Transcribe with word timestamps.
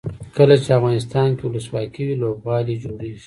کله 0.37 0.55
چې 0.63 0.69
افغانستان 0.77 1.29
کې 1.37 1.43
ولسواکي 1.45 2.01
وي 2.05 2.15
لوبغالي 2.23 2.75
جوړیږي. 2.83 3.19